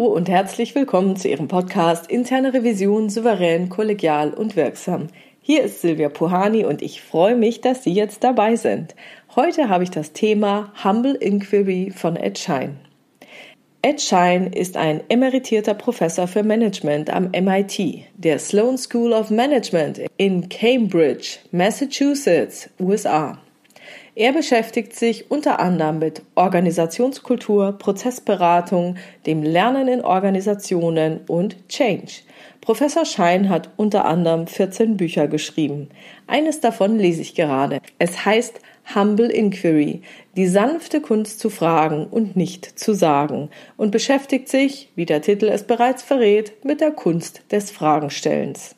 [0.00, 5.08] Hallo und herzlich willkommen zu Ihrem Podcast Interne Revision souverän, kollegial und wirksam.
[5.42, 8.94] Hier ist Silvia Puhani und ich freue mich, dass Sie jetzt dabei sind.
[9.36, 12.78] Heute habe ich das Thema Humble Inquiry von Ed Schein.
[13.82, 20.00] Ed Schein ist ein emeritierter Professor für Management am MIT, der Sloan School of Management
[20.16, 23.38] in Cambridge, Massachusetts, USA.
[24.16, 32.22] Er beschäftigt sich unter anderem mit Organisationskultur, Prozessberatung, dem Lernen in Organisationen und Change.
[32.60, 35.90] Professor Schein hat unter anderem 14 Bücher geschrieben.
[36.26, 37.80] Eines davon lese ich gerade.
[37.98, 38.60] Es heißt
[38.94, 40.02] Humble Inquiry,
[40.36, 45.46] die sanfte Kunst zu fragen und nicht zu sagen und beschäftigt sich, wie der Titel
[45.48, 48.74] es bereits verrät, mit der Kunst des Fragenstellens.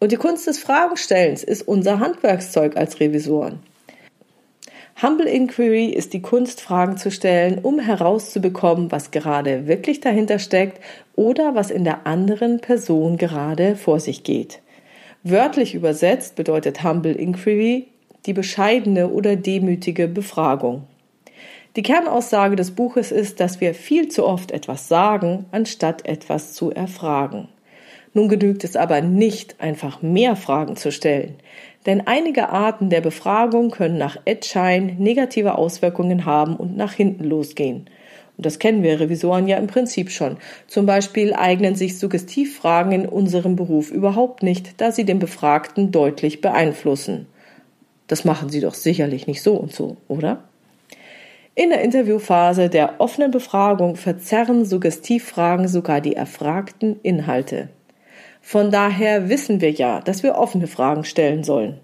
[0.00, 3.60] Und die Kunst des Fragenstellens ist unser Handwerkszeug als Revisoren.
[5.00, 10.82] Humble Inquiry ist die Kunst, Fragen zu stellen, um herauszubekommen, was gerade wirklich dahinter steckt
[11.14, 14.60] oder was in der anderen Person gerade vor sich geht.
[15.22, 17.86] Wörtlich übersetzt bedeutet Humble Inquiry
[18.26, 20.82] die bescheidene oder demütige Befragung.
[21.76, 26.72] Die Kernaussage des Buches ist, dass wir viel zu oft etwas sagen, anstatt etwas zu
[26.72, 27.46] erfragen.
[28.14, 31.36] Nun genügt es aber nicht, einfach mehr Fragen zu stellen.
[31.86, 37.88] Denn einige Arten der Befragung können nach Edschein negative Auswirkungen haben und nach hinten losgehen.
[38.36, 40.36] Und das kennen wir Revisoren ja im Prinzip schon.
[40.68, 46.40] Zum Beispiel eignen sich Suggestivfragen in unserem Beruf überhaupt nicht, da sie den Befragten deutlich
[46.40, 47.26] beeinflussen.
[48.06, 50.44] Das machen sie doch sicherlich nicht so und so, oder?
[51.56, 57.68] In der Interviewphase der offenen Befragung verzerren Suggestivfragen sogar die erfragten Inhalte.
[58.48, 61.80] Von daher wissen wir ja, dass wir offene Fragen stellen sollen.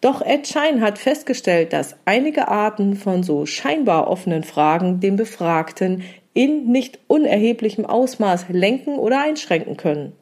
[0.00, 6.04] Doch Ed Schein hat festgestellt, dass einige Arten von so scheinbar offenen Fragen den Befragten
[6.32, 10.14] in nicht unerheblichem Ausmaß lenken oder einschränken können.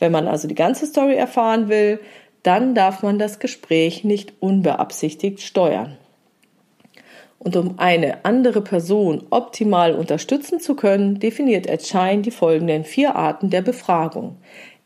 [0.00, 2.00] Wenn man also die ganze Story erfahren will,
[2.42, 5.98] dann darf man das Gespräch nicht unbeabsichtigt steuern.
[7.38, 13.16] Und um eine andere Person optimal unterstützen zu können, definiert Ed Schein die folgenden vier
[13.16, 14.38] Arten der Befragung.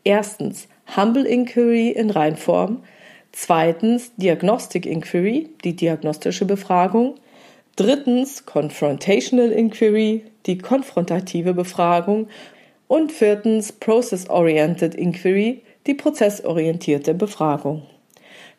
[0.06, 2.84] Erstens Humble Inquiry in Reinform.
[3.32, 7.16] Zweitens Diagnostic Inquiry, die diagnostische Befragung.
[7.74, 12.28] Drittens Confrontational Inquiry, die konfrontative Befragung.
[12.86, 17.82] Und viertens Process-Oriented Inquiry, die prozessorientierte Befragung.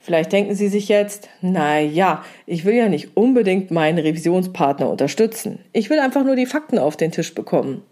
[0.02, 5.60] Vielleicht denken Sie sich jetzt, na ja, ich will ja nicht unbedingt meinen Revisionspartner unterstützen.
[5.72, 7.84] Ich will einfach nur die Fakten auf den Tisch bekommen.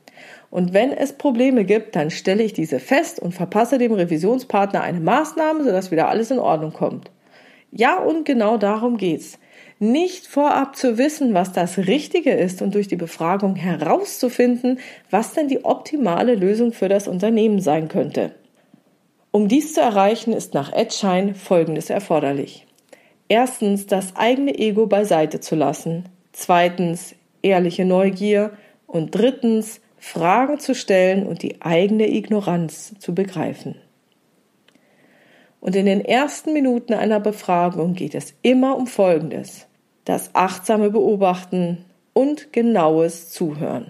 [0.56, 5.02] Und wenn es Probleme gibt, dann stelle ich diese fest und verpasse dem Revisionspartner eine
[5.02, 7.12] Maßnahme, sodass wieder alles in Ordnung kommt.
[7.74, 9.38] Ja, und genau darum geht's.
[9.80, 14.80] Nicht vorab zu wissen, was das Richtige ist und durch die Befragung herauszufinden,
[15.10, 18.34] was denn die optimale Lösung für das Unternehmen sein könnte.
[19.32, 22.66] Um dies zu erreichen, ist nach Edschein Folgendes erforderlich.
[23.28, 26.06] Erstens, das eigene Ego beiseite zu lassen.
[26.32, 28.52] Zweitens, ehrliche Neugier.
[28.88, 33.76] Und drittens, Fragen zu stellen und die eigene Ignoranz zu begreifen.
[35.60, 39.66] Und in den ersten Minuten einer Befragung geht es immer um Folgendes.
[40.06, 43.90] Das achtsame Beobachten und genaues Zuhören.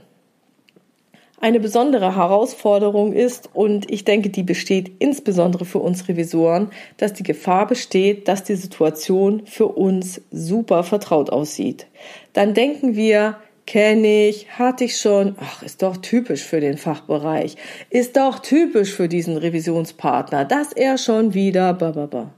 [1.42, 7.24] Eine besondere Herausforderung ist, und ich denke, die besteht insbesondere für uns Revisoren, dass die
[7.24, 11.88] Gefahr besteht, dass die Situation für uns super vertraut aussieht.
[12.32, 15.36] Dann denken wir, Kenne ich, hatte ich schon.
[15.40, 17.56] Ach, ist doch typisch für den Fachbereich.
[17.90, 22.31] Ist doch typisch für diesen Revisionspartner, dass er schon wieder bababa.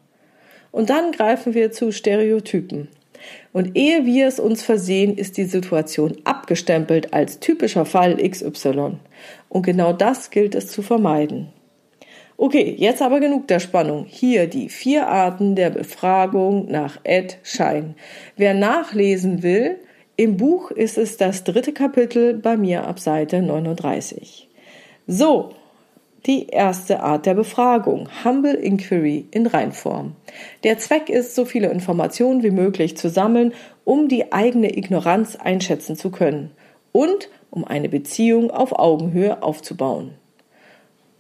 [0.72, 2.88] Und dann greifen wir zu Stereotypen.
[3.52, 8.97] Und ehe wir es uns versehen, ist die Situation abgestempelt als typischer Fall XY.
[9.50, 11.50] Und genau das gilt es zu vermeiden.
[12.38, 14.06] Okay, jetzt aber genug der Spannung.
[14.08, 17.96] Hier die vier Arten der Befragung nach Ed Schein.
[18.35, 19.80] Wer nachlesen will,
[20.17, 24.49] im Buch ist es das dritte Kapitel bei mir ab Seite 39.
[25.05, 25.52] So,
[26.25, 30.16] die erste Art der Befragung, Humble Inquiry in Reinform.
[30.64, 33.53] Der Zweck ist, so viele Informationen wie möglich zu sammeln,
[33.85, 36.49] um die eigene Ignoranz einschätzen zu können
[36.91, 40.16] und um eine Beziehung auf Augenhöhe aufzubauen.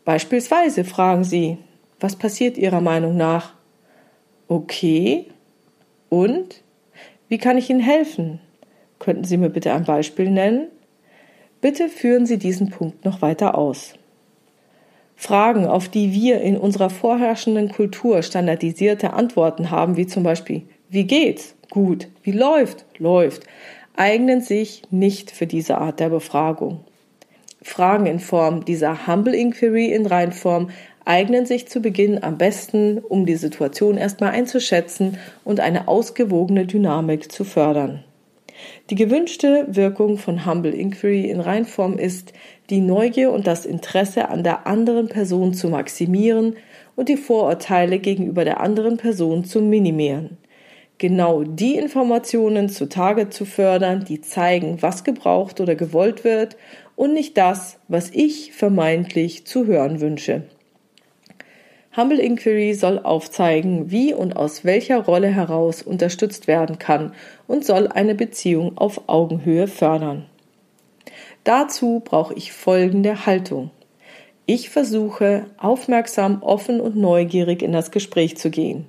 [0.05, 1.59] Beispielsweise fragen Sie,
[1.99, 3.53] was passiert Ihrer Meinung nach?
[4.47, 5.27] Okay.
[6.09, 6.63] Und?
[7.29, 8.39] Wie kann ich Ihnen helfen?
[8.99, 10.67] Könnten Sie mir bitte ein Beispiel nennen?
[11.61, 13.93] Bitte führen Sie diesen Punkt noch weiter aus.
[15.15, 21.05] Fragen, auf die wir in unserer vorherrschenden Kultur standardisierte Antworten haben, wie zum Beispiel Wie
[21.05, 21.55] geht's?
[21.69, 22.07] Gut.
[22.23, 22.85] Wie läuft?
[22.97, 23.43] Läuft,
[23.95, 26.81] eignen sich nicht für diese Art der Befragung.
[27.61, 30.69] Fragen in Form dieser Humble Inquiry in Reinform
[31.03, 37.31] eignen sich zu Beginn am besten, um die Situation erstmal einzuschätzen und eine ausgewogene Dynamik
[37.31, 38.03] zu fördern.
[38.89, 42.33] Die gewünschte Wirkung von Humble Inquiry in Reinform ist,
[42.69, 46.55] die Neugier und das Interesse an der anderen Person zu maximieren
[46.95, 50.37] und die Vorurteile gegenüber der anderen Person zu minimieren.
[50.97, 56.57] Genau die Informationen zutage zu fördern, die zeigen, was gebraucht oder gewollt wird
[56.95, 60.43] und nicht das, was ich vermeintlich zu hören wünsche.
[61.97, 67.13] Humble Inquiry soll aufzeigen, wie und aus welcher Rolle heraus unterstützt werden kann
[67.47, 70.27] und soll eine Beziehung auf Augenhöhe fördern.
[71.43, 73.71] Dazu brauche ich folgende Haltung.
[74.45, 78.85] Ich versuche, aufmerksam, offen und neugierig in das Gespräch zu gehen.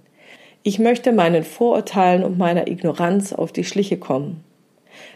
[0.62, 4.44] Ich möchte meinen Vorurteilen und meiner Ignoranz auf die Schliche kommen.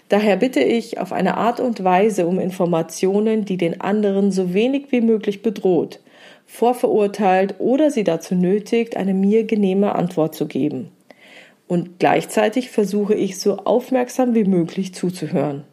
[0.09, 4.87] Daher bitte ich auf eine Art und Weise um Informationen, die den anderen so wenig
[4.91, 6.01] wie möglich bedroht,
[6.53, 10.93] vorverurteilt oder sie dazu nötigt, eine mir genehme Antwort zu geben.
[11.67, 15.65] Und gleichzeitig versuche ich so aufmerksam wie möglich zuzuhören.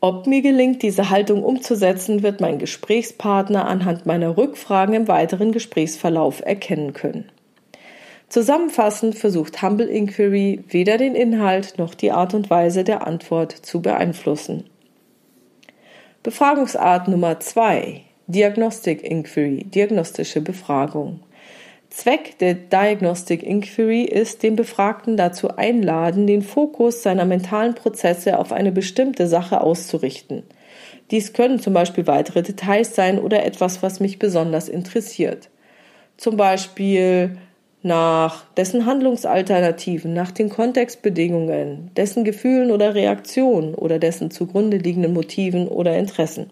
[0.00, 6.40] Ob mir gelingt, diese Haltung umzusetzen, wird mein Gesprächspartner anhand meiner Rückfragen im weiteren Gesprächsverlauf
[6.40, 7.30] erkennen können.
[8.30, 13.82] Zusammenfassend versucht Humble Inquiry weder den Inhalt noch die Art und Weise der Antwort zu
[13.82, 14.64] beeinflussen.
[16.22, 21.20] Befragungsart Nummer zwei: Diagnostic Inquiry, diagnostische Befragung.
[21.90, 28.50] Zweck der Diagnostic Inquiry ist, den Befragten dazu einladen, den Fokus seiner mentalen Prozesse auf
[28.50, 30.44] eine bestimmte Sache auszurichten.
[31.10, 35.50] Dies können zum Beispiel weitere Details sein oder etwas, was mich besonders interessiert.
[36.16, 37.36] Zum Beispiel
[37.82, 45.68] nach dessen Handlungsalternativen, nach den Kontextbedingungen, dessen Gefühlen oder Reaktionen oder dessen zugrunde liegenden Motiven
[45.68, 46.50] oder Interessen.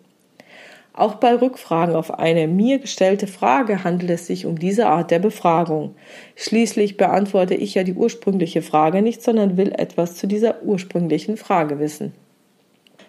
[0.93, 5.21] Auch bei Rückfragen auf eine mir gestellte Frage handelt es sich um diese Art der
[5.21, 5.95] Befragung.
[6.35, 11.79] Schließlich beantworte ich ja die ursprüngliche Frage nicht, sondern will etwas zu dieser ursprünglichen Frage
[11.79, 12.13] wissen.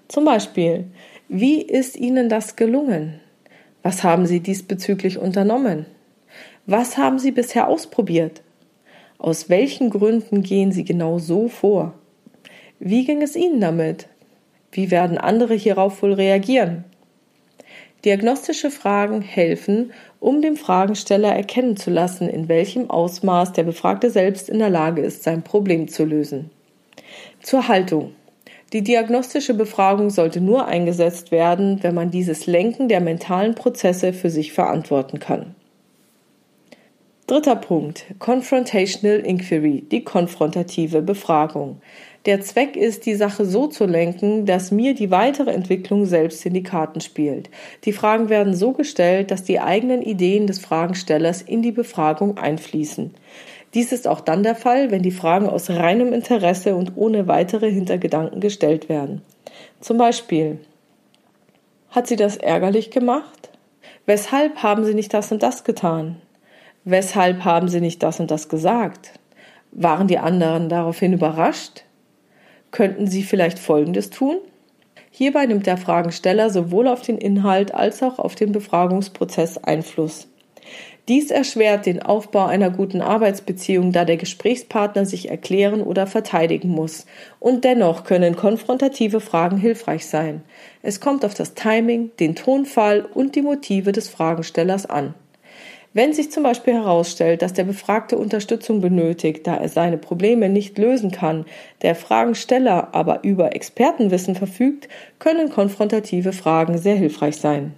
[0.07, 0.85] Zum Beispiel,
[1.27, 3.19] wie ist Ihnen das gelungen?
[3.83, 5.85] Was haben Sie diesbezüglich unternommen?
[6.67, 8.43] Was haben Sie bisher ausprobiert?
[9.17, 11.93] Aus welchen Gründen gehen Sie genau so vor?
[12.79, 14.07] Wie ging es Ihnen damit?
[14.71, 16.85] Wie werden andere hierauf wohl reagieren?
[18.03, 24.49] Diagnostische Fragen helfen, um dem Fragensteller erkennen zu lassen, in welchem Ausmaß der Befragte selbst
[24.49, 26.49] in der Lage ist, sein Problem zu lösen.
[27.41, 28.13] Zur Haltung.
[28.73, 34.29] Die diagnostische Befragung sollte nur eingesetzt werden, wenn man dieses Lenken der mentalen Prozesse für
[34.29, 35.55] sich verantworten kann.
[37.27, 38.05] Dritter Punkt.
[38.19, 41.81] Confrontational Inquiry, die konfrontative Befragung.
[42.25, 46.53] Der Zweck ist, die Sache so zu lenken, dass mir die weitere Entwicklung selbst in
[46.53, 47.49] die Karten spielt.
[47.83, 53.15] Die Fragen werden so gestellt, dass die eigenen Ideen des Fragenstellers in die Befragung einfließen.
[53.73, 57.71] Dies ist auch dann der Fall, wenn die Fragen aus reinem Interesse und ohne weitere
[57.71, 59.21] Hintergedanken gestellt werden.
[59.79, 60.59] Zum Beispiel,
[61.89, 63.49] hat sie das ärgerlich gemacht?
[64.05, 66.21] Weshalb haben sie nicht das und das getan?
[66.83, 69.19] Weshalb haben Sie nicht das und das gesagt?
[69.71, 71.83] Waren die anderen daraufhin überrascht?
[72.71, 74.37] Könnten Sie vielleicht Folgendes tun?
[75.11, 80.27] Hierbei nimmt der Fragensteller sowohl auf den Inhalt als auch auf den Befragungsprozess Einfluss.
[81.07, 87.05] Dies erschwert den Aufbau einer guten Arbeitsbeziehung, da der Gesprächspartner sich erklären oder verteidigen muss.
[87.39, 90.41] Und dennoch können konfrontative Fragen hilfreich sein.
[90.81, 95.13] Es kommt auf das Timing, den Tonfall und die Motive des Fragenstellers an.
[95.93, 100.77] Wenn sich zum Beispiel herausstellt, dass der Befragte Unterstützung benötigt, da er seine Probleme nicht
[100.77, 101.45] lösen kann,
[101.81, 104.87] der Fragensteller aber über Expertenwissen verfügt,
[105.19, 107.73] können konfrontative Fragen sehr hilfreich sein.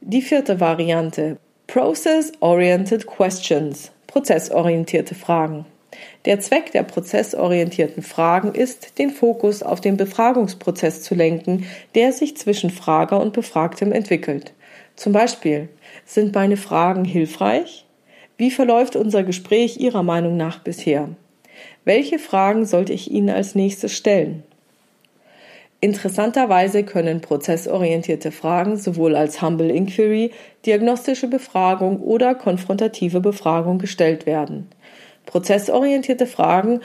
[0.00, 1.36] Die vierte Variante
[1.66, 5.66] Process-Oriented Questions prozessorientierte Fragen.
[6.24, 12.36] Der Zweck der prozessorientierten Fragen ist, den Fokus auf den Befragungsprozess zu lenken, der sich
[12.36, 14.54] zwischen Frager und Befragtem entwickelt.
[14.96, 15.68] Zum Beispiel,
[16.06, 17.84] sind meine Fragen hilfreich?
[18.38, 21.10] Wie verläuft unser Gespräch Ihrer Meinung nach bisher?
[21.84, 24.42] Welche Fragen sollte ich Ihnen als nächstes stellen?
[25.80, 30.32] Interessanterweise können prozessorientierte Fragen sowohl als Humble Inquiry,
[30.64, 34.68] diagnostische Befragung oder konfrontative Befragung gestellt werden.
[35.26, 36.80] Prozessorientierte Fragen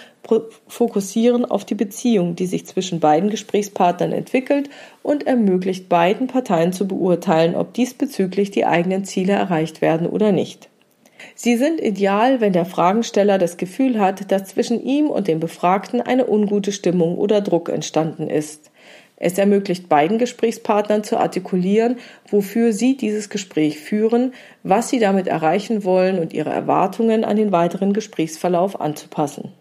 [0.68, 4.70] fokussieren auf die Beziehung, die sich zwischen beiden Gesprächspartnern entwickelt
[5.04, 10.70] und ermöglicht beiden Parteien zu beurteilen, ob diesbezüglich die eigenen Ziele erreicht werden oder nicht.
[11.36, 16.02] Sie sind ideal, wenn der Fragensteller das Gefühl hat, dass zwischen ihm und dem Befragten
[16.02, 18.71] eine ungute Stimmung oder Druck entstanden ist.
[19.24, 21.98] Es ermöglicht beiden Gesprächspartnern zu artikulieren,
[22.32, 27.52] wofür sie dieses Gespräch führen, was sie damit erreichen wollen und ihre Erwartungen an den
[27.52, 29.52] weiteren Gesprächsverlauf anzupassen.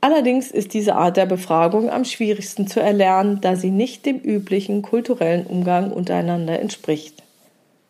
[0.00, 4.80] Allerdings ist diese Art der Befragung am schwierigsten zu erlernen, da sie nicht dem üblichen
[4.80, 7.22] kulturellen Umgang untereinander entspricht.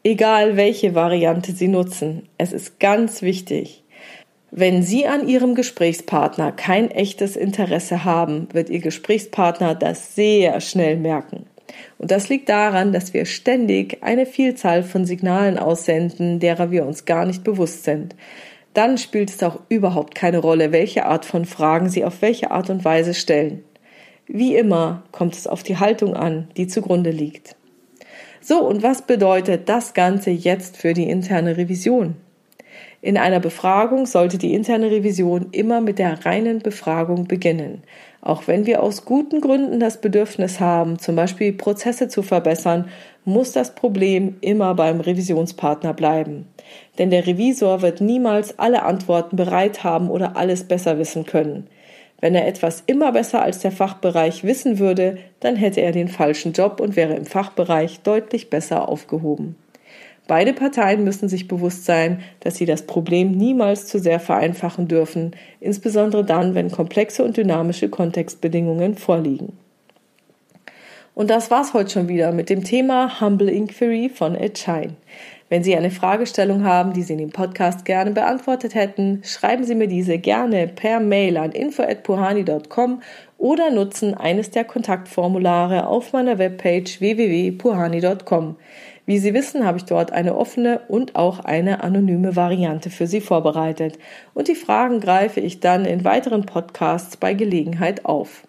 [0.02, 3.85] Egal welche Variante Sie nutzen, es ist ganz wichtig.
[4.50, 10.97] Wenn Sie an Ihrem Gesprächspartner kein echtes Interesse haben, wird Ihr Gesprächspartner das sehr schnell
[10.97, 11.47] merken.
[11.99, 17.04] Und das liegt daran, dass wir ständig eine Vielzahl von Signalen aussenden, derer wir uns
[17.04, 18.16] gar nicht bewusst sind
[18.75, 22.71] dann spielt es auch überhaupt keine Rolle, welche Art von Fragen Sie auf welche Art
[22.71, 23.64] und Weise stellen.
[24.26, 27.57] Wie immer kommt es auf die Haltung an, die zugrunde liegt.
[28.40, 32.14] So, und was bedeutet das Ganze jetzt für die interne Revision?
[33.02, 37.82] In einer Befragung sollte die interne Revision immer mit der reinen Befragung beginnen.
[38.20, 42.88] Auch wenn wir aus guten Gründen das Bedürfnis haben, zum Beispiel Prozesse zu verbessern,
[43.25, 46.46] muss das Problem immer beim Revisionspartner bleiben.
[46.99, 51.68] Denn der Revisor wird niemals alle Antworten bereit haben oder alles besser wissen können.
[52.20, 56.52] Wenn er etwas immer besser als der Fachbereich wissen würde, dann hätte er den falschen
[56.52, 59.56] Job und wäre im Fachbereich deutlich besser aufgehoben.
[60.30, 65.32] Beide Parteien müssen sich bewusst sein, dass sie das Problem niemals zu sehr vereinfachen dürfen,
[65.58, 69.58] insbesondere dann, wenn komplexe und dynamische Kontextbedingungen vorliegen.
[71.16, 74.94] Und das war's heute schon wieder mit dem Thema Humble Inquiry von Ed Shine.
[75.50, 79.75] Wenn Sie eine Fragestellung haben, die Sie in dem Podcast gerne beantwortet hätten, schreiben Sie
[79.75, 83.02] mir diese gerne per Mail an info@puhani.com
[83.37, 88.57] oder nutzen eines der Kontaktformulare auf meiner Webpage www.puhani.com.
[89.07, 93.21] Wie Sie wissen, habe ich dort eine offene und auch eine anonyme Variante für Sie
[93.21, 93.99] vorbereitet.
[94.35, 98.47] Und die Fragen greife ich dann in weiteren Podcasts bei Gelegenheit auf.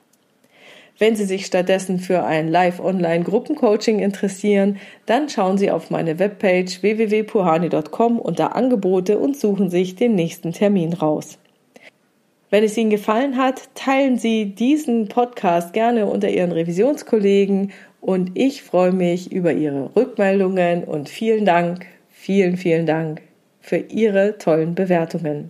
[1.01, 4.77] Wenn Sie sich stattdessen für ein Live-Online-Gruppencoaching interessieren,
[5.07, 10.93] dann schauen Sie auf meine Webpage www.puhani.com unter Angebote und suchen sich den nächsten Termin
[10.93, 11.39] raus.
[12.51, 18.61] Wenn es Ihnen gefallen hat, teilen Sie diesen Podcast gerne unter Ihren Revisionskollegen und ich
[18.61, 23.23] freue mich über Ihre Rückmeldungen und vielen Dank, vielen, vielen Dank
[23.59, 25.49] für Ihre tollen Bewertungen.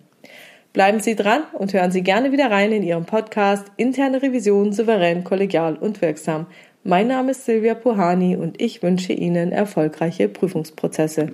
[0.74, 5.26] Bleiben Sie dran und hören Sie gerne wieder rein in Ihrem Podcast Interne Revision souverän,
[5.26, 6.48] kollegial und wirksam.
[6.86, 11.28] Mein Name ist Silvia Puhani und ich wünsche Ihnen erfolgreiche Prüfungsprozesse.